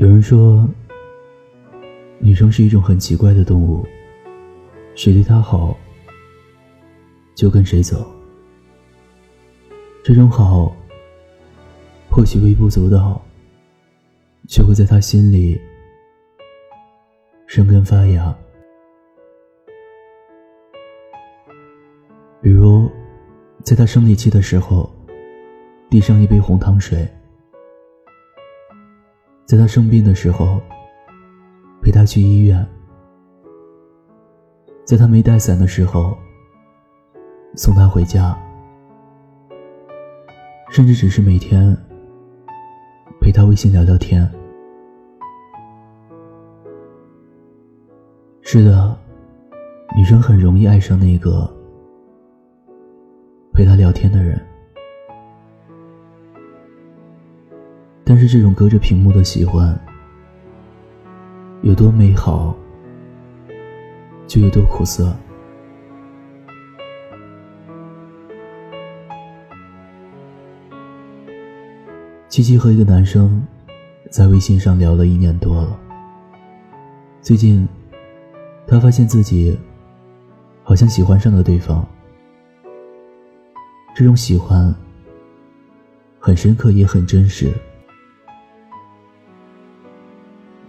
[0.00, 0.66] 有人说，
[2.18, 3.86] 女生是一种很奇怪的动物，
[4.94, 5.76] 谁对她好，
[7.34, 8.10] 就跟谁走。
[10.02, 10.74] 这种好，
[12.10, 13.20] 或许微不足道，
[14.48, 15.60] 却会在她心里
[17.46, 18.34] 生根发芽。
[22.40, 22.90] 比如，
[23.62, 24.90] 在她生理期的时候，
[25.90, 27.06] 递上一杯红糖水。
[29.50, 30.60] 在他生病的时候，
[31.82, 32.64] 陪他去医院；
[34.84, 36.16] 在他没带伞的时候，
[37.56, 38.32] 送他回家；
[40.70, 41.76] 甚至只是每天
[43.20, 44.22] 陪他微信聊聊天。
[48.42, 48.96] 是的，
[49.96, 51.52] 女生很容易爱上那个
[53.52, 54.40] 陪她聊天的人。
[58.04, 59.78] 但是这种隔着屏幕的喜欢，
[61.62, 62.56] 有多美好，
[64.26, 65.14] 就有多苦涩。
[72.28, 73.44] 七七和一个男生
[74.08, 75.78] 在微信上聊了一年多了。
[77.20, 77.68] 最近，
[78.66, 79.58] 他发现自己
[80.62, 81.86] 好像喜欢上了对方。
[83.94, 84.72] 这种喜欢
[86.18, 87.52] 很深刻，也很真实。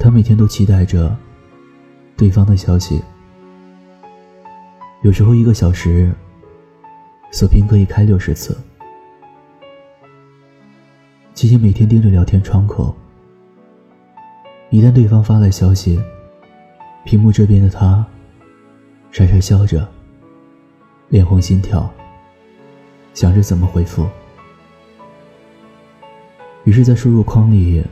[0.02, 1.16] 他每天都期待着
[2.18, 3.00] 对方的消息，
[5.04, 6.12] 有时候一个小时
[7.32, 8.58] 锁屏可以开六十次。
[11.36, 12.96] 七七每天盯着聊天窗口，
[14.72, 16.02] 一旦对方发来消息，
[17.04, 18.04] 屏幕这边的他
[19.12, 19.88] 傻傻笑着，
[21.10, 21.88] 脸红心跳，
[23.14, 24.10] 想着怎么回复。
[26.64, 27.84] 于是，在输入框里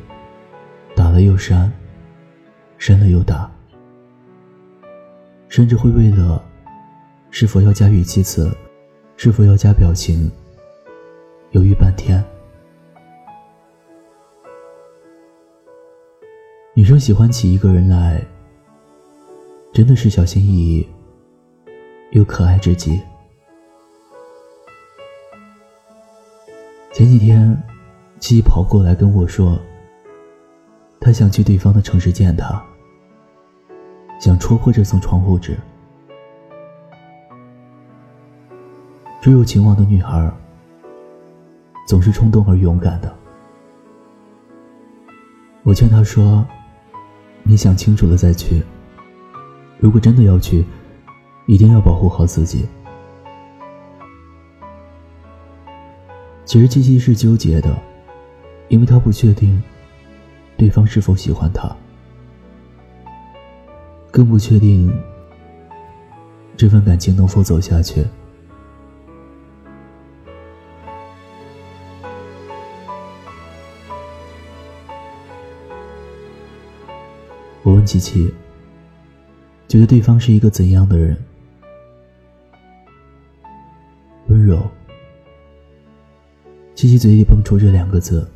[0.96, 1.72] 打了又删。
[2.80, 3.52] 删了又打，
[5.50, 6.44] 甚至会为了
[7.30, 8.50] 是否要加语气词，
[9.18, 10.32] 是否要加表情，
[11.52, 12.24] 犹豫半天。
[16.74, 18.26] 女生喜欢起一个人来，
[19.74, 20.88] 真的是小心翼翼
[22.12, 22.98] 又可爱至极。
[26.94, 27.62] 前几天，
[28.22, 29.60] 七跑过来跟我说，
[31.02, 32.66] 他想去对方的城市见他。
[34.20, 35.58] 想戳破这层窗户纸。
[39.22, 40.32] 坠入情网的女孩，
[41.88, 43.16] 总是冲动而勇敢的。
[45.64, 46.46] 我劝她说
[47.44, 48.62] ：“你想清楚了再去。
[49.78, 50.66] 如果真的要去，
[51.48, 52.68] 一定要保护好自己。”
[56.44, 57.74] 其实七七是纠结的，
[58.68, 59.62] 因为她不确定
[60.58, 61.74] 对方是否喜欢她。
[64.12, 64.92] 更不确定
[66.58, 68.04] 这份感情能否走下去。
[77.64, 78.34] 我问琪琪
[79.68, 81.16] ：“觉得对方是一个怎样的人？”
[84.28, 84.60] 温柔。
[86.74, 88.28] 琪琪嘴里蹦出这两个字，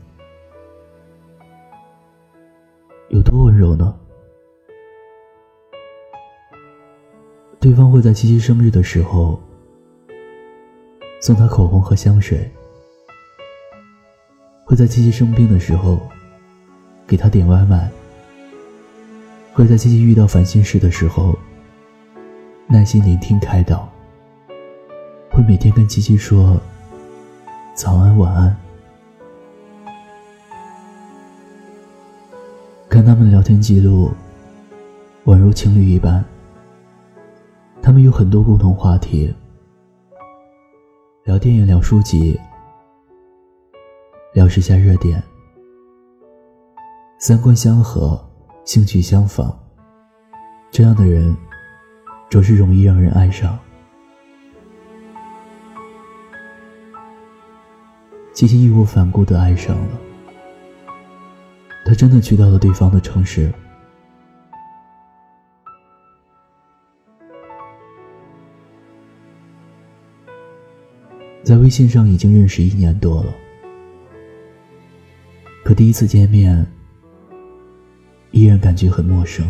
[7.74, 9.42] 对方会在七夕生日的时候
[11.20, 12.48] 送她口红和香水，
[14.64, 16.00] 会在七夕生病的时候
[17.08, 17.90] 给她点外卖，
[19.54, 21.36] 会在七夕遇到烦心事的时候
[22.68, 23.92] 耐心聆听开导，
[25.32, 26.62] 会每天跟七夕说
[27.74, 28.56] 早安晚安。
[32.88, 34.12] 看他们的聊天记录，
[35.26, 36.24] 宛如情侣一般。
[37.86, 39.32] 他们有很多共同话题，
[41.26, 42.40] 聊电影、聊书籍、
[44.34, 45.22] 聊时下热点，
[47.20, 48.18] 三观相合，
[48.64, 49.54] 兴趣相仿，
[50.72, 51.36] 这样的人，
[52.30, 53.60] 着实容易让人爱上。
[58.34, 60.00] 七七义无反顾的爱上了，
[61.86, 63.54] 他真的去到了对方的城市。
[71.44, 73.34] 在微信上已经认识一年多了，
[75.66, 76.66] 可第一次见面，
[78.32, 79.46] 依然感觉很陌生。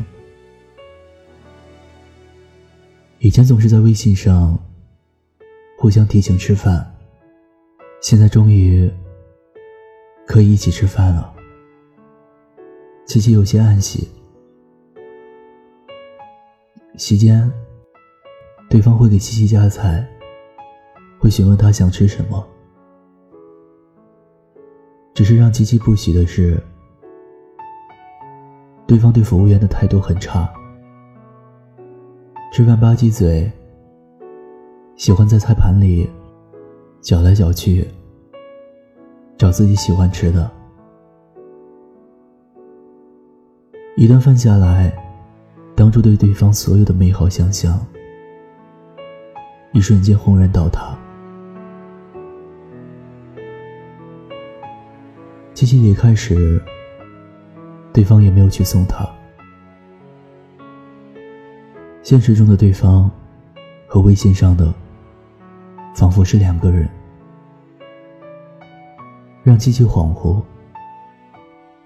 [3.19, 4.57] 以前总是在微信上
[5.77, 6.93] 互相提醒吃饭，
[8.01, 8.91] 现在终于
[10.25, 11.31] 可以一起吃饭了。
[13.05, 14.09] 琪琪有些暗喜。
[16.97, 17.51] 席间，
[18.69, 20.07] 对方会给琪琪夹菜，
[21.23, 22.45] 会询问他想吃什么。
[25.13, 26.61] 只是让琪琪不喜的是，
[28.85, 30.51] 对方对服务员的态度很差，
[32.51, 33.49] 吃饭吧唧嘴，
[34.97, 36.09] 喜欢在菜盘里
[36.99, 37.87] 搅来搅去，
[39.37, 40.51] 找自己喜欢吃的。
[43.95, 44.93] 一顿饭下来。
[45.75, 47.79] 当初对对方所有的美好想象，
[49.71, 50.95] 一瞬间轰然倒塌。
[55.65, 56.62] 七七离开时，
[57.94, 59.10] 对方也没有去送他。
[62.01, 63.10] 现实中的对方，
[63.88, 64.74] 和微信上的，
[65.95, 66.89] 仿佛是两个人，
[69.42, 70.44] 让七七恍惚。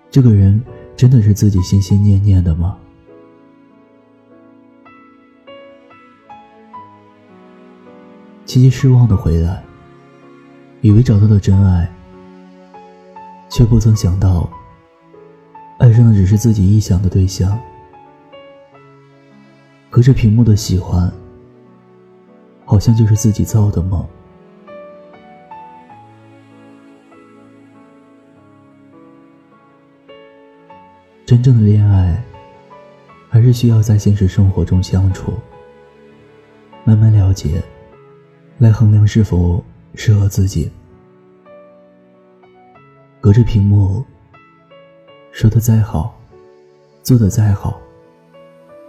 [0.10, 0.60] 这个人
[0.96, 2.80] 真的是自己心心念念的吗？
[8.44, 9.64] 琪琪失望的回来，
[10.82, 11.88] 以为找到了真爱，
[13.50, 14.50] 却不曾想到，
[15.80, 17.58] 爱上的只是自己臆想的对象。
[19.90, 21.12] 隔着屏幕的喜欢，
[22.66, 24.06] 好像就是自己造的梦。
[31.26, 32.24] 真正的恋爱，
[33.30, 35.34] 还是需要在现实生活中相处，
[36.84, 37.64] 慢慢了解。
[38.60, 40.72] 来衡量是否适合自己。
[43.20, 44.04] 隔着屏幕，
[45.32, 46.18] 说的再好，
[47.04, 47.80] 做的再好，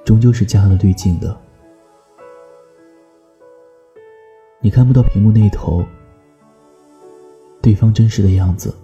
[0.05, 1.37] 终究是加了滤镜的。
[4.61, 5.85] 你看不到屏幕那头
[7.63, 8.75] 对方真实的样子，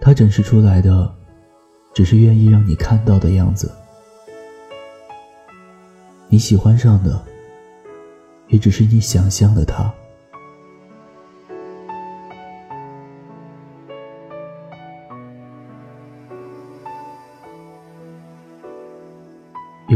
[0.00, 1.14] 他展示出来的，
[1.94, 3.70] 只是愿意让你看到的样子。
[6.28, 7.22] 你喜欢上的。
[8.48, 9.92] 也只是你想象的他。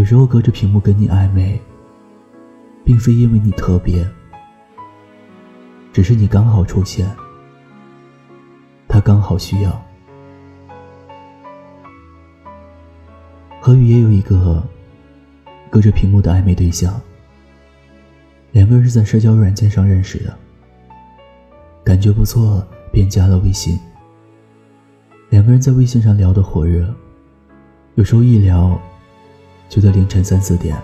[0.09, 1.61] 有时候隔着屏幕跟你暧昧，
[2.83, 4.09] 并非因为你特别，
[5.93, 7.07] 只是你刚好出现，
[8.89, 9.85] 他刚好需要。
[13.61, 14.67] 何宇也有一个
[15.69, 16.99] 隔着屏幕的暧昧对象。
[18.53, 20.35] 两个人是在社交软件上认识的，
[21.85, 23.79] 感觉不错，便加了微信。
[25.29, 26.95] 两个人在微信上聊得火热，
[27.97, 28.81] 有时候一聊
[29.69, 30.77] 就在凌晨三四点。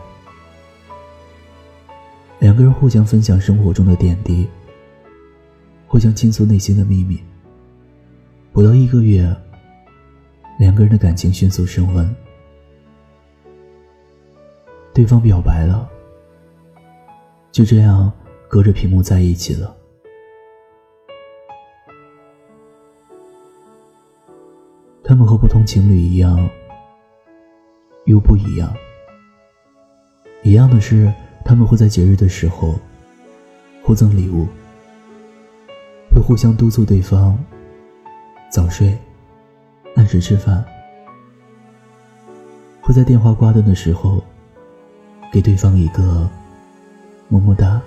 [2.40, 4.48] 两个人互相分享生活中的点滴，
[5.86, 7.22] 互相倾诉内心的秘密。
[8.52, 9.34] 不到一个月，
[10.58, 12.14] 两个人的感情迅速升温，
[14.92, 15.88] 对方表白了。
[17.50, 18.12] 就这样，
[18.48, 19.74] 隔着屏幕在一起了。
[25.02, 26.48] 他们和普通情侣一样，
[28.04, 28.74] 又不一样。
[30.42, 31.12] 一样的是，
[31.44, 32.78] 他们会在节日的时候
[33.82, 34.46] 互赠礼物，
[36.14, 37.38] 会互相督促对方
[38.50, 38.96] 早睡、
[39.96, 40.64] 按时吃饭，
[42.80, 44.22] 会在电话挂断的时候
[45.32, 46.28] 给对方一个。
[47.28, 47.80] 么么哒。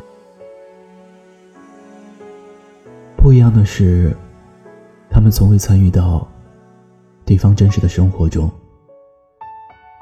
[3.16, 4.14] 不一样的是，
[5.12, 6.28] 他们从未参与到
[7.24, 8.52] 对方真实的生活中，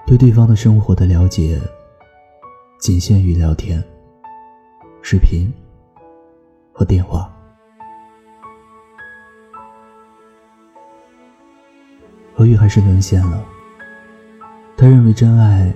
[0.08, 1.60] 对对方的生活的了解
[2.80, 3.84] 仅限于聊天、
[5.02, 5.52] 视频
[6.72, 7.32] 和电话。
[12.36, 13.44] 何宇还是沦陷了。
[14.78, 15.74] 他认为真爱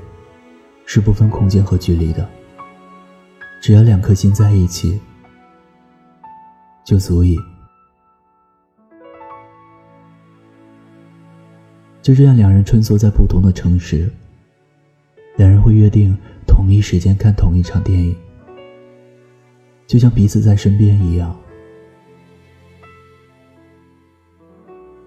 [0.85, 2.29] 是不分空间和距离的。
[3.63, 5.01] 只要两颗心在一起，
[6.83, 7.35] 就足以。
[12.09, 14.09] 就这样，两人穿梭在不同的城市，
[15.35, 18.15] 两人会约定同一时间看同一场电影，
[19.85, 21.39] 就像彼此在身边一样。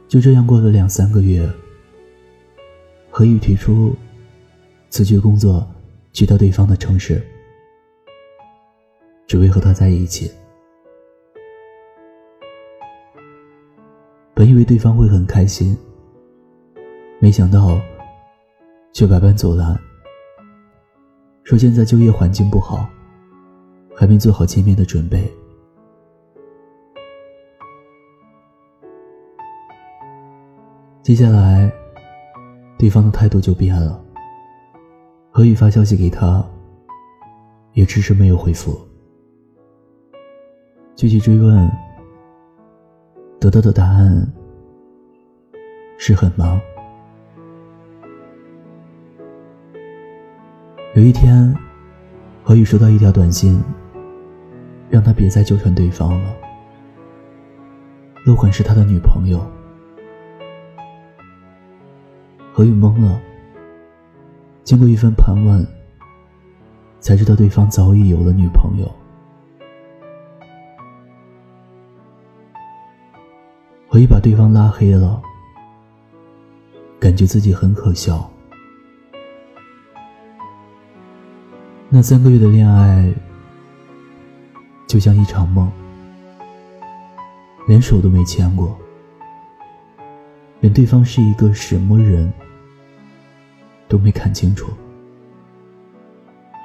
[0.07, 1.45] 就这样过了两三个月，
[3.11, 3.97] 何宇提出
[4.89, 5.69] 辞去工作，
[6.13, 7.21] 去到对方的城市。
[9.27, 10.31] 只为和他在一起。
[14.35, 15.77] 本以为对方会很开心，
[17.23, 17.81] 没想到
[18.93, 19.79] 却百般阻拦，
[21.45, 22.85] 说现在就业环境不好，
[23.95, 25.33] 还没做好见面的准备。
[31.01, 31.73] 接下来，
[32.77, 34.05] 对方的态度就变了。
[35.31, 36.45] 何宇发消息给他，
[37.75, 38.77] 也迟迟没有回复。
[40.97, 41.71] 继续追问，
[43.39, 44.27] 得到的答案
[45.99, 46.61] 是很忙。
[50.95, 51.57] 有一天，
[52.45, 53.59] 何宇收到一条短信，
[54.91, 56.35] 让他别再纠缠对方了。
[58.27, 59.41] 陆款是他的女朋友。
[62.53, 63.19] 何宇懵了，
[64.65, 65.67] 经过一番盘问，
[67.01, 68.95] 才知道对方早已有了女朋友。
[73.89, 75.23] 何宇把对方拉黑了，
[77.01, 78.31] 感觉自己很可笑。
[81.95, 83.13] 那三个月的恋爱，
[84.87, 85.71] 就像一场梦，
[87.69, 88.75] 连手都没牵过，
[90.61, 92.33] 连对方是一个什么人
[93.89, 94.71] 都没看清楚，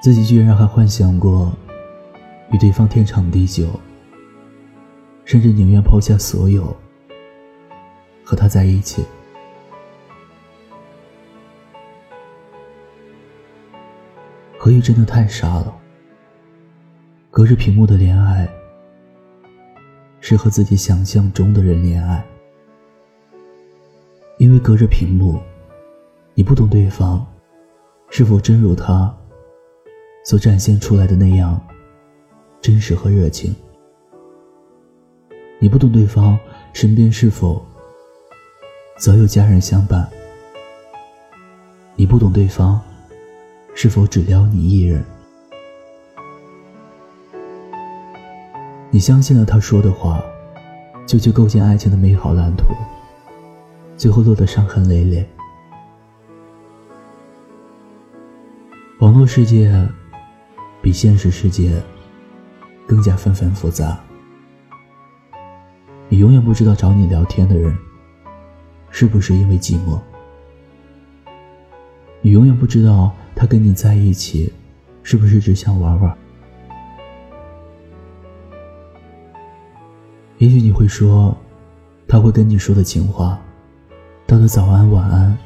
[0.01, 1.51] 自己居然还幻想过
[2.53, 3.67] 与对方天长地久，
[5.25, 6.74] 甚至宁愿抛下所有
[8.24, 9.03] 和他在一起。
[14.67, 15.74] 何以真的太傻了。
[17.31, 18.45] 隔着屏幕的恋爱，
[20.19, 22.21] 是和自己想象中的人恋爱。
[24.39, 25.39] 因为隔着屏幕，
[26.33, 27.25] 你不懂对方
[28.09, 29.15] 是否真如他
[30.25, 31.65] 所展现出来的那样
[32.59, 33.55] 真实和热情。
[35.59, 36.38] 你不懂对方
[36.74, 37.65] 身边是否
[38.97, 40.05] 早有家人相伴。
[41.95, 42.81] 你不懂对方。
[43.79, 45.05] 是否只撩你一人？
[48.89, 50.19] 你相信了他说的话，
[51.05, 52.74] 就去构建爱情的美好蓝图，
[53.96, 55.29] 最后落得伤痕累累。
[58.98, 59.72] 网络世界
[60.81, 61.79] 比现实世界
[62.88, 64.00] 更加纷繁复杂，
[66.10, 67.77] 你永远不知道找你聊天的人
[68.89, 70.00] 是不是因为寂寞，
[72.22, 73.13] 你永远不知道。
[73.39, 74.51] 他跟你在一起，
[75.03, 76.17] 是不是只想玩玩？
[80.39, 81.38] 也许你会说，
[82.08, 83.39] 他会跟你说的情话，
[84.25, 85.38] 他的早安晚安，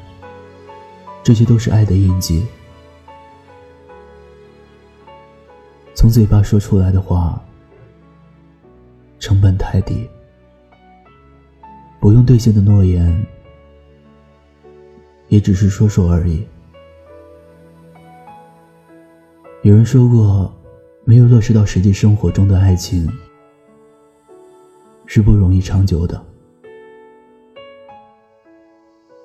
[1.22, 2.46] 这些都是爱的印记。
[5.94, 7.38] 从嘴巴说出来的话，
[9.18, 10.08] 成本太低，
[12.00, 13.26] 不用兑现的诺言，
[15.28, 16.42] 也只是说说而已。
[19.62, 20.52] 有人说过，
[21.04, 23.08] 没有落实到实际生活中的爱情
[25.06, 26.20] 是不容易长久的。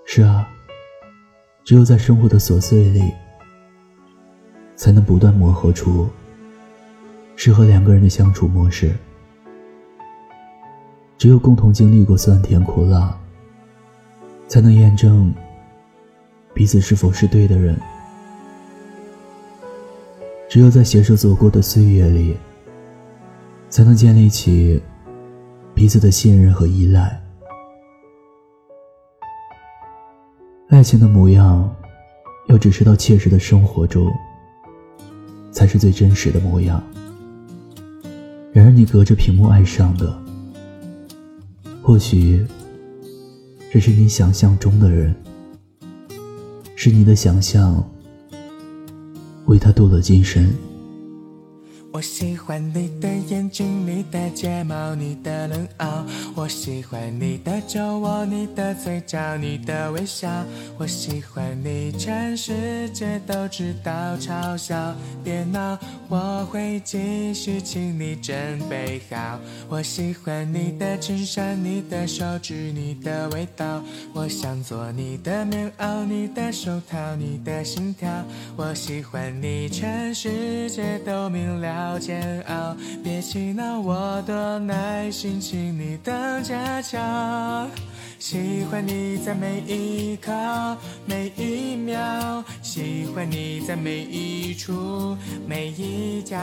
[0.05, 0.47] 是啊，
[1.63, 3.11] 只有在生活的琐碎里，
[4.75, 6.07] 才能不断磨合出
[7.35, 8.95] 适合两个人的相处模式。
[11.17, 13.19] 只有共同经历过酸甜苦辣，
[14.47, 15.33] 才能验证
[16.53, 17.75] 彼此是否是对的人。
[20.49, 22.37] 只有在携手走过的岁月里，
[23.69, 24.81] 才能建立起
[25.75, 27.21] 彼此的信任和依赖。
[30.69, 31.69] 爱情的模样，
[32.47, 34.09] 要只是到切实的生活中，
[35.51, 36.81] 才是最真实的模样。
[38.53, 40.17] 然而，你隔着屏幕爱上的，
[41.83, 42.47] 或许
[43.69, 45.13] 只是你想象中的人，
[46.75, 47.83] 是你的想象。
[49.47, 50.66] 为他镀了金身。
[51.97, 56.05] 我喜欢你的眼睛，你的睫毛，你的冷傲。
[56.35, 60.29] 我喜欢你的酒窝，你的嘴角，你的微笑。
[60.77, 64.15] 我喜欢你，全世界都知道。
[64.17, 65.75] 嘲笑，别闹，
[66.07, 69.39] 我会继续，请你准备好。
[69.67, 73.81] 我喜欢你的衬衫，你的手指，你的味道。
[74.13, 78.07] 我想做你的棉袄，你的手套，你的心跳。
[78.55, 81.86] 我喜欢你，全世界都明了。
[81.99, 87.67] 煎熬，别气恼，我多耐心，请你等着瞧。
[88.19, 90.31] 喜欢你在每一刻
[91.05, 95.15] 每一秒，喜欢你在每一处
[95.47, 96.35] 每一角，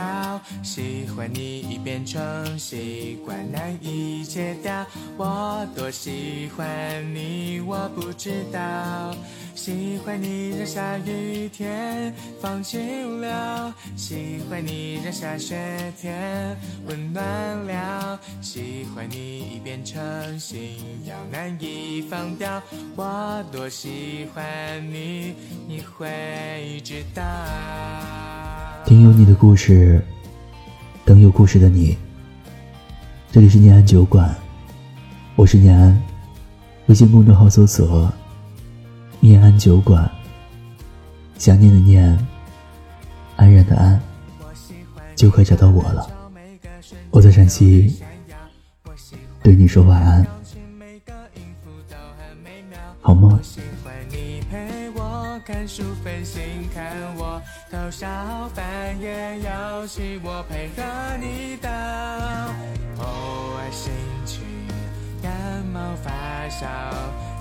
[0.63, 4.85] 喜欢你已变成习惯，难以戒掉。
[5.17, 6.65] 我多喜欢
[7.13, 9.15] 你，我不知道。
[9.53, 15.57] 喜欢你让下雨天放晴了，喜欢你让下雪
[15.99, 16.55] 天
[16.87, 17.23] 温暖
[17.65, 21.75] 了，喜欢你已变成信仰，难以。
[21.95, 22.61] 以放掉。
[22.95, 24.43] 我多喜欢
[24.91, 25.33] 你，
[25.67, 27.23] 你会知道。
[28.85, 30.03] 听有你的故事，
[31.05, 31.97] 等有故事的你。
[33.31, 34.35] 这里是念安酒馆，
[35.35, 36.04] 我是念安。
[36.87, 38.11] 微信公众号搜索
[39.19, 40.09] “念安酒馆”，
[41.37, 42.27] 想念的念，
[43.35, 43.99] 安然的安，
[45.15, 46.07] 就可以找到我了。
[47.09, 48.01] 我在陕西，
[49.41, 50.27] 对你说晚安，
[53.01, 53.39] 好吗？
[55.45, 56.41] 看书分心
[56.73, 56.83] 看
[57.17, 57.39] 我
[57.69, 58.07] 偷笑
[58.55, 60.81] 翻页游戏我配合
[61.21, 61.69] 你的
[62.97, 63.05] 偶
[63.53, 63.91] 尔心
[66.03, 66.67] 发烧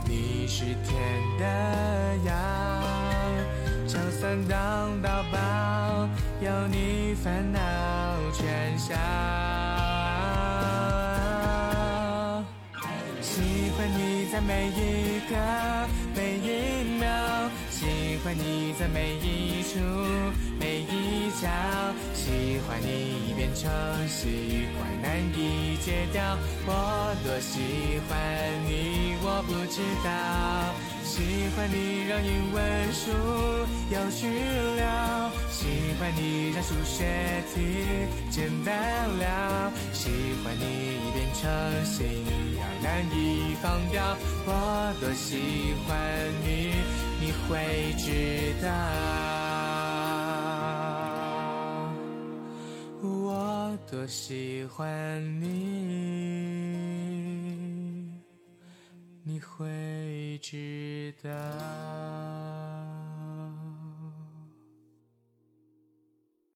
[0.04, 0.94] 你是甜
[1.38, 2.32] 的药
[3.86, 6.08] 就算冻到爆
[6.40, 7.60] 有你烦恼
[8.32, 8.94] 全消
[13.20, 15.34] 喜欢你在每一刻
[16.14, 17.08] 每一秒
[17.70, 19.78] 喜欢你在每一处。
[21.40, 21.48] 角，
[22.14, 23.70] 喜欢你已变成
[24.08, 26.36] 习惯难以戒掉。
[26.66, 28.14] 我多喜欢
[28.66, 30.08] 你，我不知道。
[31.04, 31.20] 喜
[31.54, 33.10] 欢你让英文书
[33.90, 34.26] 有趣
[34.80, 35.66] 了，喜
[36.00, 38.74] 欢你让数学题简单
[39.18, 40.10] 了，喜
[40.42, 42.24] 欢你已变成信
[42.56, 44.16] 仰难以放掉。
[44.46, 45.94] 我多喜欢
[46.44, 46.74] 你。
[47.20, 48.68] 你会知道，
[53.90, 55.48] 多喜欢你，
[59.22, 61.30] 你会知道。